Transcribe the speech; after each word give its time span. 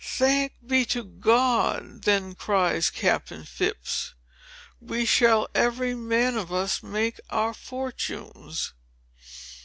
"Thanks 0.03 0.55
be 0.65 0.83
to 0.85 1.03
God!" 1.03 2.01
then 2.05 2.33
cries 2.33 2.89
Captain 2.89 3.45
Phips. 3.45 4.15
"We 4.79 5.05
shall 5.05 5.47
every 5.53 5.93
man 5.93 6.35
of 6.37 6.51
us 6.51 6.81
make 6.81 7.19
our 7.29 7.53
fortunes!" 7.53 8.73